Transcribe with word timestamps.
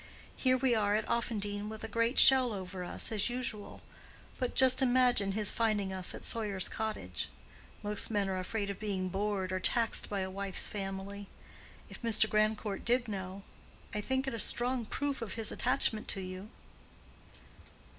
Here 0.35 0.57
we 0.57 0.73
are 0.73 0.95
at 0.95 1.07
Offendene 1.07 1.69
with 1.69 1.83
a 1.83 1.87
great 1.87 2.17
shell 2.17 2.53
over 2.53 2.83
us, 2.83 3.11
as 3.11 3.29
usual. 3.29 3.83
But 4.39 4.55
just 4.55 4.81
imagine 4.81 5.33
his 5.33 5.51
finding 5.51 5.93
us 5.93 6.15
at 6.15 6.25
Sawyer's 6.25 6.67
Cottage. 6.67 7.29
Most 7.83 8.09
men 8.09 8.27
are 8.27 8.39
afraid 8.39 8.71
of 8.71 8.79
being 8.79 9.09
bored 9.09 9.51
or 9.51 9.59
taxed 9.59 10.09
by 10.09 10.21
a 10.21 10.31
wife's 10.31 10.67
family. 10.67 11.27
If 11.87 12.01
Mr. 12.01 12.27
Grandcourt 12.27 12.83
did 12.83 13.07
know, 13.07 13.43
I 13.93 14.01
think 14.01 14.25
it 14.25 14.33
a 14.33 14.39
strong 14.39 14.85
proof 14.85 15.21
of 15.21 15.35
his 15.35 15.51
attachment 15.51 16.07
to 16.07 16.21
you." 16.21 16.49